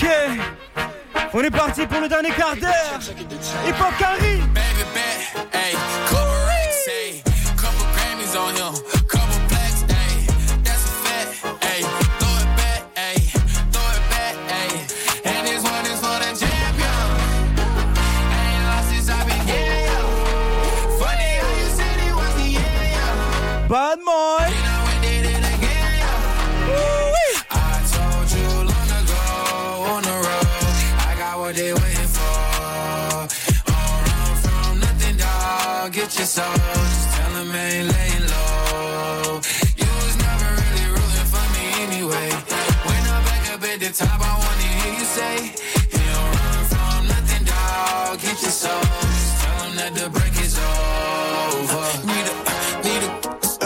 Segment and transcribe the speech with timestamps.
[0.00, 0.08] Ok,
[1.34, 3.00] on est parti pour le dernier quart d'heure.
[3.66, 4.40] Hip Hop Carry.
[36.08, 36.54] Get your soul.
[36.54, 39.44] Just tell them ain't laying low.
[39.76, 42.28] You was never really rooting for me anyway.
[42.88, 45.52] When I'm back up at the top, I wanna hear you say,
[45.92, 48.20] You don't run from nothing, dog.
[48.24, 48.80] Get your soul.
[48.80, 51.84] Just tell them that the break is over.
[52.08, 52.34] Need a,
[52.88, 53.12] need a,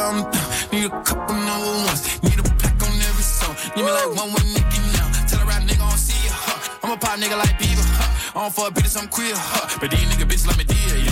[0.03, 0.27] um,
[0.75, 2.03] need a couple number ones.
[2.27, 3.55] Need a pack on every song.
[3.77, 5.07] Need me like one with Nicky now.
[5.31, 6.35] Tell a rap nigga I don't see you.
[6.35, 6.59] Huh.
[6.83, 7.87] I'm a pop nigga like Bieber.
[7.87, 8.11] Huh.
[8.35, 9.31] I don't fuck bitches, I'm queer.
[9.31, 9.79] Huh.
[9.79, 10.75] But these nigga bitches like me dear.
[10.83, 11.12] Yeah, yeah, yeah.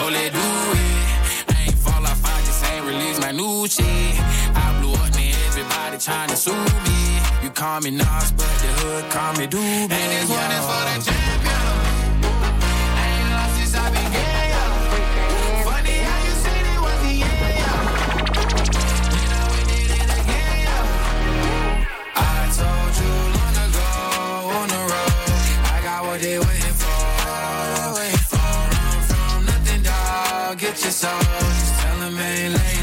[0.00, 1.54] oh, let do it.
[1.54, 4.14] I ain't fall off, I just ain't release my new shit.
[4.54, 6.52] I blew up, man, everybody trying to sue
[6.86, 6.98] me.
[7.42, 9.90] You call me Nas, but the hood call me Doobie.
[9.90, 11.37] And this one is for the champion.
[30.84, 31.18] Your soul.
[31.18, 32.77] Just tell them ain't laying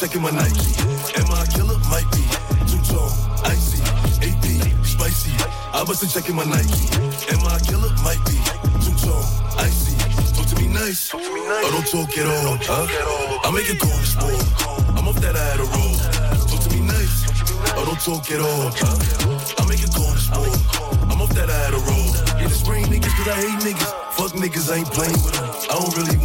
[0.00, 0.72] checking my Nike.
[1.20, 1.76] Am I a killer?
[1.92, 2.24] Might be.
[2.72, 3.12] Too tall,
[3.44, 3.84] icy.
[4.24, 4.46] AP,
[4.80, 5.28] spicy.
[5.76, 6.88] I wasn't checking my Nike.
[7.28, 7.92] Am I a killer?
[8.00, 8.40] Might be.
[8.80, 9.20] Too tall,
[9.60, 9.92] icy.
[10.32, 11.12] Talk to me nice.
[11.12, 12.56] Or oh, don't talk at all.
[12.64, 13.44] Huh?
[13.44, 14.40] I make it cold sport.
[14.96, 15.92] I'm off that I had a roll.
[16.48, 17.28] Talk to me nice.
[17.76, 18.72] Or don't talk at all.
[18.72, 19.60] Huh?
[19.60, 20.56] I make it cold sport.
[21.12, 22.08] I'm off that I had a roll.
[22.40, 23.92] Yeah, the spring niggas, cause I hate niggas.
[24.16, 25.44] Fuck niggas, I ain't playing with them.
[25.44, 26.16] I don't really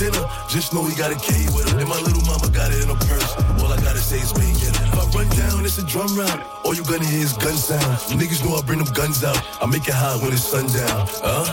[0.00, 0.24] dinner.
[0.48, 1.78] Just know he got a K with him.
[1.78, 3.36] And my little mama got it in her purse.
[3.60, 4.72] All I gotta say is bang it.
[4.72, 6.40] If I run down, it's a drum round.
[6.64, 7.84] All you gonna hear is gun sound.
[8.16, 9.36] Niggas know I bring them guns out.
[9.60, 11.04] I make it hot when it's sundown.
[11.20, 11.44] Huh?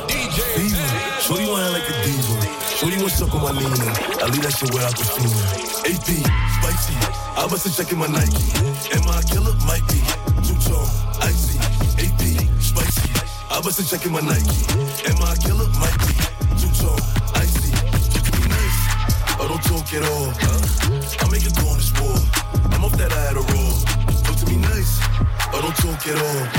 [0.56, 0.88] Fever.
[1.19, 2.36] Shorty wanna like a diva.
[2.80, 3.91] Shorty wanna suck on my Nina.
[4.24, 5.34] I leave that shit where I can feel
[5.84, 6.07] AP,
[6.56, 6.96] spicy.
[7.36, 8.47] I wasn't checking my Nike.
[8.96, 9.53] Am I a killer?
[9.68, 10.00] Might be.
[10.47, 10.88] Too tall,
[11.19, 11.59] icy.
[12.00, 12.24] AP,
[12.63, 13.12] spicy.
[13.52, 14.63] I wasn't checking my Nike.
[15.12, 15.56] Am I a killer?
[19.88, 20.28] Talk at all.
[20.28, 22.20] I make it go on the sport.
[22.74, 23.72] I'm off that I had a roll.
[24.24, 25.00] Talk to me nice.
[25.53, 26.56] Or don't talk at all.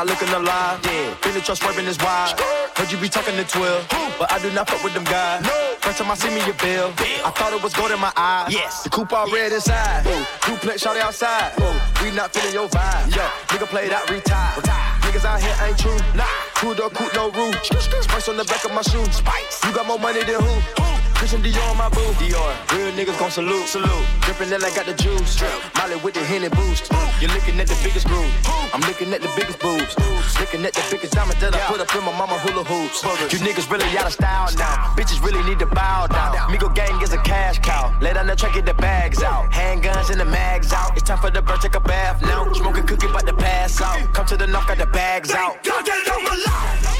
[0.00, 0.80] Not looking alive.
[0.84, 1.14] Yeah.
[1.20, 2.32] Feel the trust swerving is wide.
[2.76, 5.44] Heard you be talking to 12, but I do not fuck with them guys.
[5.44, 5.76] No.
[5.80, 6.88] First time I see me a bill,
[7.24, 8.52] I thought it was gold in my eyes.
[8.52, 8.82] Yes.
[8.82, 10.06] The coupe all red inside.
[10.06, 11.52] Ooh, duplex shot outside.
[11.60, 13.14] Ooh, we not feeling your vibe.
[13.14, 14.56] Yo, nigga play that retire.
[15.04, 16.00] Niggas out here ain't true.
[16.16, 16.24] Nah.
[16.56, 17.54] Two door coupe, no roof.
[17.64, 19.16] Spice on the back of my shoes.
[19.16, 19.64] Spice.
[19.64, 20.99] You got more money than who?
[21.20, 22.00] Christian Dior on my boo.
[22.16, 22.48] Dior.
[22.72, 23.68] Real niggas gon' salute.
[23.68, 24.06] Salute.
[24.24, 25.36] Drippin' that I got the juice.
[25.36, 25.52] Drip.
[25.76, 26.88] Molly with the Henny boost.
[27.20, 28.32] You're looking at the biggest groove.
[28.72, 29.92] I'm looking at the biggest boobs.
[30.40, 33.04] Looking at the biggest diamond that I put up in my mama hula hoops.
[33.04, 34.96] You niggas really out of style now.
[34.96, 36.32] Bitches really need to bow down.
[36.48, 37.92] Migo gang is a cash cow.
[38.00, 39.52] Lay down the track, get the bags out.
[39.52, 40.96] Handguns and the mags out.
[40.96, 42.50] It's time for the bird, take a bath now.
[42.54, 44.14] Smoking cookie, about to pass out.
[44.14, 45.60] Come to the knock, got the bags out.
[45.68, 46.99] my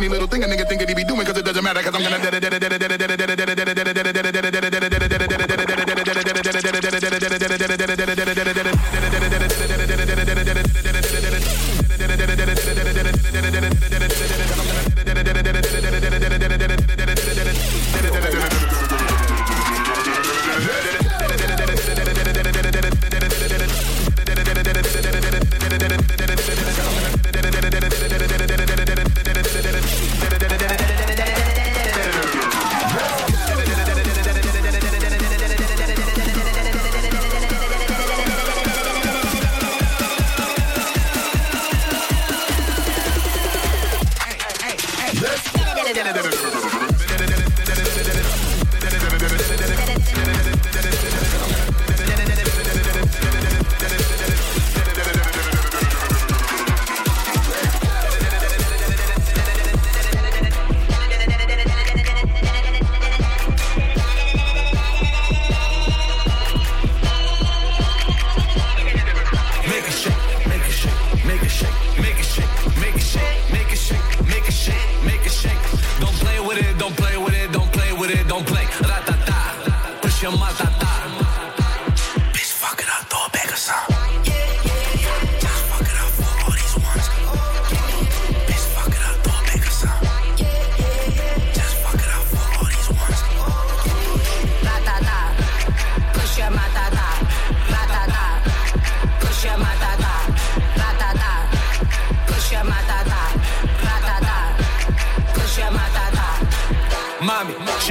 [0.00, 1.94] any little thing a nigga think that he be doing, cause it doesn't matter, cause
[1.94, 2.30] I'm gonna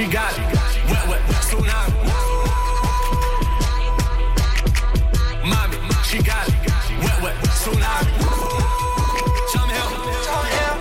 [0.00, 0.40] She got it.
[0.88, 1.92] Wet, wet, tsunami.
[5.44, 5.76] Mommy,
[6.08, 6.54] she got it.
[7.04, 8.08] Wet, wet, tsunami.
[9.28, 9.90] Bitch, I'm him.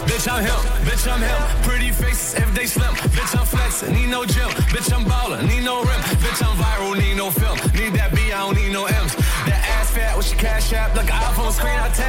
[0.08, 0.62] Bitch, I'm him.
[0.88, 1.64] Bitch, I'm him.
[1.64, 2.94] Pretty faces if they slim.
[3.12, 3.94] Bitch, I'm flexing.
[3.94, 4.48] Need no gym.
[4.72, 5.46] Bitch, I'm ballin'.
[5.48, 6.02] Need no rim.
[6.24, 6.98] Bitch, I'm viral.
[6.98, 7.58] Need no film.
[7.76, 8.32] Need that B.
[8.32, 9.16] I don't need no M's.
[9.48, 10.96] That ass fat with your cash app.
[10.96, 11.78] Like an iPhone screen.
[11.78, 12.09] I tap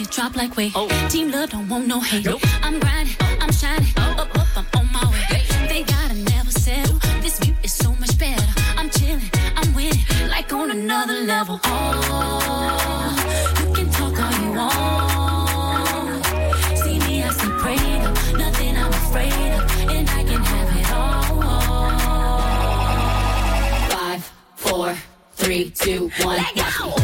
[0.00, 0.72] it drop like weight.
[0.74, 0.88] Oh.
[1.08, 2.24] Team love don't want no hate.
[2.24, 2.40] Nope.
[2.62, 4.16] I'm grinding, I'm shining, oh.
[4.18, 5.18] up, up, I'm on my way.
[5.28, 5.68] Hey.
[5.68, 6.98] They gotta never settle.
[7.20, 8.46] This view is so much better.
[8.76, 11.60] I'm chilling, I'm winning, like on another level.
[11.64, 13.16] Oh,
[13.60, 16.24] you can talk all you want.
[16.78, 18.02] See me, I stay praying,
[18.38, 21.40] nothing I'm afraid of, and I can have it all.
[23.90, 24.96] Five, four,
[25.34, 26.94] three, two, one, let go.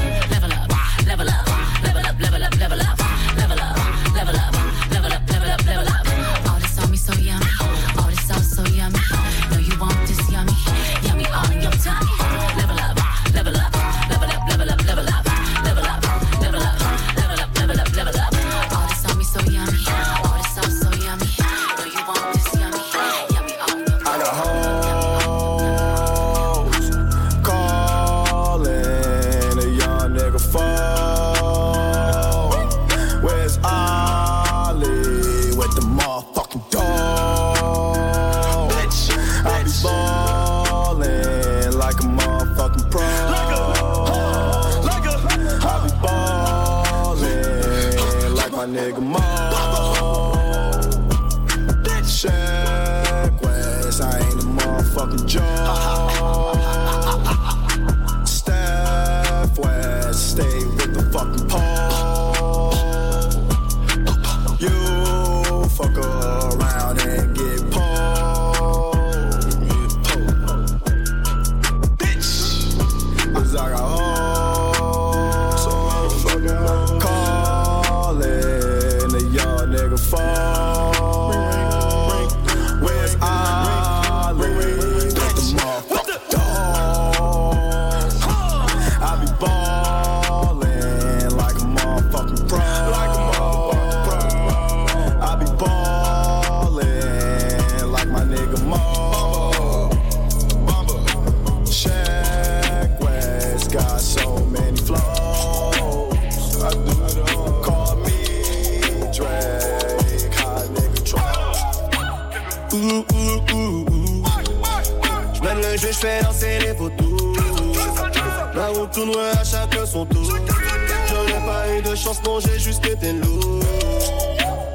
[122.07, 123.61] Chance, non, j'ai juste été lourd.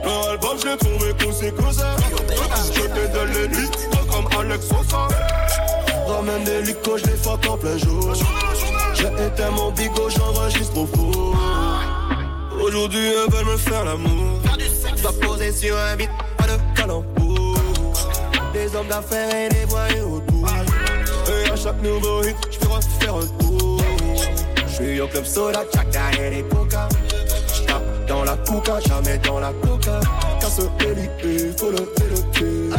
[0.04, 1.96] Leur album, je l'ai trouvé ça.
[2.76, 3.70] Je te donne les nuits,
[4.12, 5.08] comme Alex Sosa.
[6.08, 8.14] Ramène des lucos, je les fuck en plein jour.
[8.94, 11.36] J'ai éteint mon bigot, j'enregistre au four.
[12.62, 14.40] Aujourd'hui, elles veulent me faire l'amour.
[15.02, 17.56] Dois poser sur un beat, pas de calembour.
[18.54, 20.50] Des hommes d'affaires et des voyous autour.
[21.30, 23.82] Et à chaque nouveau hit, je peux refaire un tour.
[24.68, 26.90] Je suis au club soda, tchaka et les coca.
[28.12, 30.02] Dans la coca, jamais dans la coca.
[30.42, 32.70] Casse l'élite, faut lever le pied.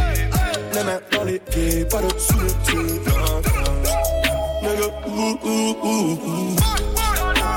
[0.75, 3.01] Les mains dans les pieds, pas de sous le pied.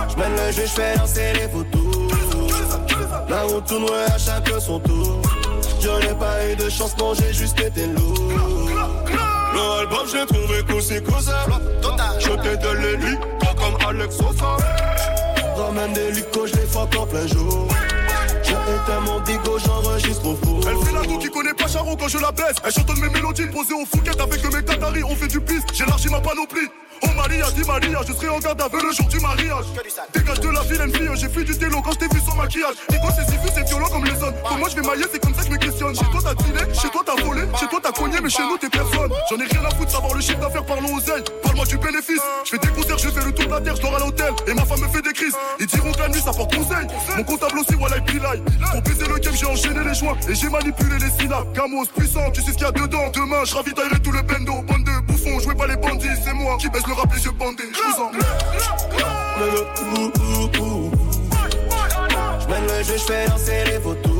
[0.10, 2.14] J'mène le jeu, j'fais danser les photos.
[3.28, 5.22] La route tourne, à chacun son tour.
[5.82, 8.16] Je n'ai pas eu de chance, non, j'ai juste été lourd.
[9.54, 10.64] Le album, j'ai trouvé
[11.22, 11.46] ça.
[12.20, 14.18] Je te donne les nuits, pas comme Alex.
[15.56, 17.68] Ramène des lucos, je les fuck en plein jour.
[18.44, 20.60] J'ai éteint mon bigot, j'enregistre au four.
[20.68, 22.58] Elle fait la go qui connaît pas Charo quand je la baisse.
[22.64, 25.04] Elle chantonne mes mélodies posées au Fouquet avec mes Qataris.
[25.04, 26.68] On fait du piste, j'élargis ma panoplie.
[27.04, 29.66] Oh Maria, dit Maria, je serai en garde à vue le jour du mariage.
[30.14, 32.76] Dégage de la vilaine fille, j'ai fui du télo quand je t'ai vu sans maquillage.
[32.90, 34.36] Et toi c'est si vu, c'est violent comme les zones.
[34.48, 35.20] Pour moi je vais mailler, c'est
[38.30, 39.12] chez nous t'es personne.
[39.30, 41.24] J'en ai rien à foutre, savoir le chiffre d'affaires, parlons aux ailes.
[41.44, 42.22] Parle-moi du bénéfice.
[42.44, 44.34] Je fais des concerts, je fais le tour de la terre, je à l'hôtel.
[44.48, 45.36] Et ma femme me fait des crises.
[45.60, 46.88] Ils diront que la nuit ça porte conseil.
[47.18, 48.22] Mon comptable aussi, voilà, il.
[48.72, 51.52] Pour baiser le game, j'ai enchaîné les joints et j'ai manipulé les syllabes.
[51.54, 53.10] Gamos puissant, tu sais ce qu'il y a dedans.
[53.14, 54.62] Demain, je ravitaillerai tout le bendo.
[54.64, 57.32] Bande de bouffons, jouez pas les bandits, c'est moi qui baisse le rap les yeux
[57.32, 57.64] bandés.
[57.74, 58.12] Je en.
[62.40, 64.12] J'mène le jeu, j'fais danser les photos.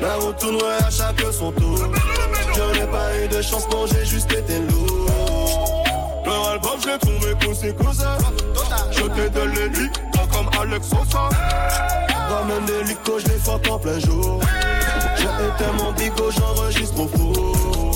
[0.00, 1.75] La route tourne, ouais, à chacun son tour.
[3.36, 5.84] De chance, non, j'ai juste été lourd.
[6.24, 8.16] Leur album, je l'ai trouvé que ça.
[8.90, 11.28] Je te donne les pas comme Alex Sosa.
[12.28, 14.40] Ramène des lucos, je les fuck en plein jour.
[15.16, 17.95] J'ai éteint mon bigot, j'enregistre au four.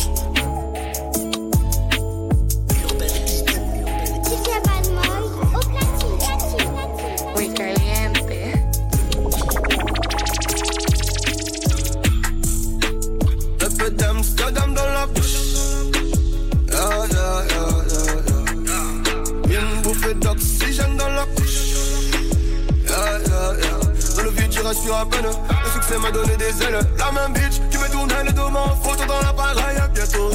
[24.73, 25.25] Je rassure à peine.
[25.25, 26.79] Le succès m'a donné des ailes.
[26.99, 29.77] La même bitch qui me tournait le dos, en photo dans l'appareil.
[29.79, 30.31] à Bientôt.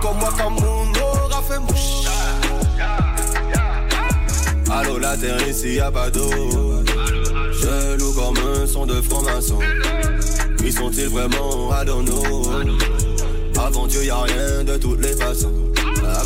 [0.00, 2.06] Comme moi, comme mon aura fait mouche.
[4.70, 6.30] Allô, la terre ici, y'a pas d'eau.
[7.52, 9.58] Je loue comme un son de franc-maçon.
[10.58, 11.70] Qui sont-ils vraiment
[12.02, 12.42] know
[13.58, 15.52] Avant Dieu y'a rien de toutes les façons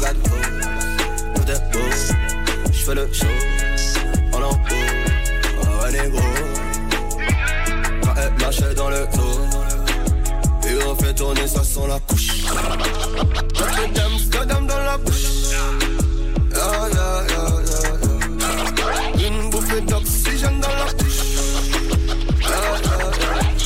[0.01, 1.79] got hope, tout est beau
[2.73, 3.27] J'fais le show
[11.47, 12.45] Ça sans la couche.
[14.07, 15.53] Amsterdam dans la bouche.
[16.51, 19.29] Yeah yeah yeah yeah yeah.
[19.29, 21.05] Une bouffée d'oxygène dans la couche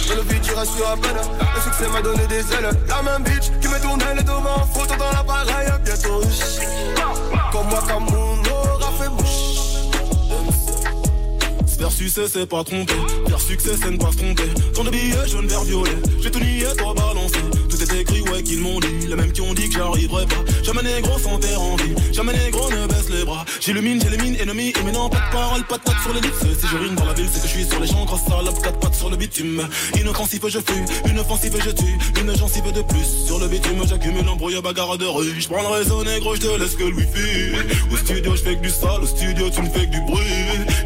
[0.08, 1.16] dans le vide, tu rassures à peine.
[1.54, 2.70] Le succès m'a donné des ailes.
[2.88, 5.68] La même bitch qui me tournait les mains en photo dans l'appareil.
[5.84, 6.20] Bientôt,
[7.52, 8.27] comme moi, comme mon
[11.78, 12.92] Faire succès, c'est pas tromper.
[13.28, 14.48] Faire succès, c'est ne pas se tromper.
[14.74, 15.96] Tant de billets jaune, vert, violet.
[16.20, 17.38] J'ai tout nié, toi balancé.
[17.70, 19.06] Tout est écrit, ouais, qu'ils m'ont dit.
[19.06, 20.42] Les mêmes qui ont dit que j'arriverai pas.
[20.64, 21.94] Jamais négro sans terre en vie.
[22.12, 23.44] Jamais négro ne baisse les bras.
[23.60, 24.72] J'illumine, j'élimine, ennemi.
[24.78, 26.34] Et maintenant, pas de parole, pas de tête sur les lips.
[26.60, 28.04] Si je rime dans la ville, c'est que je suis sur les champs.
[28.04, 29.68] Grosse salope, quatre pattes sur le bitume.
[30.00, 30.82] Inoffensif, je fuis.
[31.08, 31.98] Une offensive, je tue.
[32.20, 33.26] Une gencive de plus.
[33.26, 35.40] Sur le bitume, j'accumule embrouille, bagarre de rue.
[35.40, 37.54] Je prends le réseau négro, je te laisse que le wifi.
[37.92, 39.00] Au studio, je fais que du sale.
[39.00, 40.24] Au studio, tu me fais que du bruit.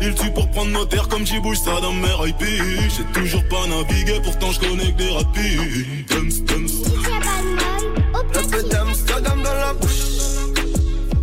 [0.02, 0.70] Il tue pour prendre
[1.08, 2.44] comme j'y bouge ça dans mes IP.
[2.88, 6.06] J'ai toujours pas navigué, pourtant je connais des rapides.
[9.22, 9.90] Dans la bouche.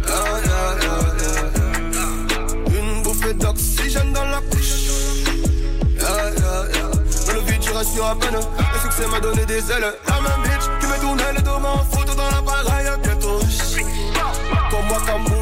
[0.08, 2.80] Ah, yeah, yeah.
[2.80, 4.88] Une bouffée d'oxygène dans la couche.
[6.00, 7.62] Dans le vide,
[8.04, 8.40] à peine.
[8.74, 9.94] Le succès m'a donné des ailes.
[10.08, 10.88] La bitch qui
[11.36, 12.88] les dos en photo dans l'appareil.
[13.04, 13.40] Bientôt.
[14.72, 15.39] Comme moi, comme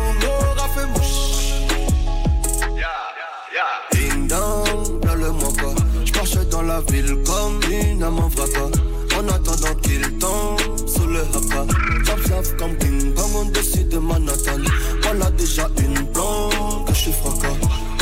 [8.08, 11.66] en attendant qu'il tombe sous le haka.
[12.06, 14.62] Chop comme King Kong au-dessus de Manhattan.
[15.04, 17.56] Voilà déjà une blonde que je suis fracas.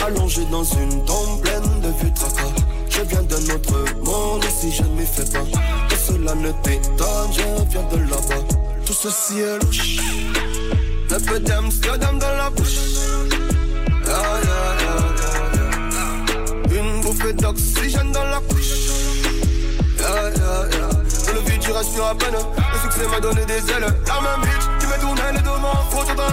[0.05, 2.53] Allongé dans une tombe pleine de vieux tracas.
[2.89, 5.45] Je viens d'un autre monde et si je ne m'y fais pas.
[5.89, 8.43] Que cela ne t'étonne, je viens de là-bas.
[8.85, 9.97] Tout ceci est louche.
[11.12, 12.77] Un peu d'Amsterdam dans la bouche.
[14.07, 14.97] Ah, yeah, yeah,
[16.71, 16.81] yeah.
[16.81, 18.41] Une bouffée d'oxygène dans la
[21.65, 22.35] tu rassures à peine.
[22.73, 23.87] Le succès m'a donné des ailes.
[24.07, 26.25] La même bitch qui me tournait les deux mains.